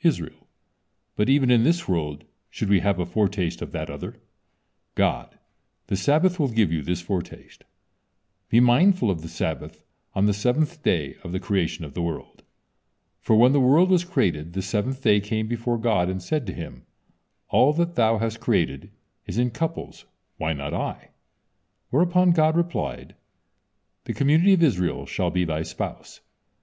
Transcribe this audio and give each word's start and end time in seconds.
Israel: 0.00 0.46
"But 1.14 1.28
even 1.28 1.50
in 1.50 1.62
this 1.62 1.86
world 1.86 2.24
should 2.48 2.70
we 2.70 2.80
have 2.80 2.98
a 2.98 3.04
foretaste 3.04 3.60
of 3.60 3.72
that 3.72 3.90
other." 3.90 4.16
God: 4.94 5.38
"The 5.88 5.96
Sabbath 5.98 6.40
will 6.40 6.48
give 6.48 6.72
you 6.72 6.80
this 6.80 7.02
foretaste. 7.02 7.64
Be 8.48 8.60
mindful 8.60 9.10
of 9.10 9.20
the 9.20 9.28
Sabbath 9.28 9.84
on 10.14 10.24
the 10.24 10.32
seventh 10.32 10.82
day 10.82 11.16
of 11.22 11.32
the 11.32 11.38
creation 11.38 11.84
of 11.84 11.92
the 11.92 12.00
world." 12.00 12.44
For 13.20 13.36
when 13.36 13.52
the 13.52 13.60
world 13.60 13.90
was 13.90 14.04
created, 14.06 14.54
the 14.54 14.62
seventh 14.62 15.02
day 15.02 15.20
came 15.20 15.48
before 15.48 15.76
God, 15.76 16.08
and 16.08 16.22
said 16.22 16.46
to 16.46 16.54
Him: 16.54 16.86
"All 17.50 17.74
that 17.74 17.94
Thou 17.94 18.16
has 18.16 18.38
created 18.38 18.90
is 19.26 19.36
in 19.36 19.50
couples, 19.50 20.06
why 20.38 20.54
not 20.54 20.72
I?" 20.72 21.10
Whereupon 21.90 22.30
God 22.30 22.56
replied, 22.56 23.16
"The 24.04 24.14
community 24.14 24.54
of 24.54 24.62
Israel 24.62 25.04
shall 25.04 25.30
be 25.30 25.44
thy 25.44 25.62
spouse." 25.62 26.22